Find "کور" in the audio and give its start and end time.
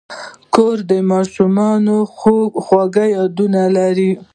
0.55-0.77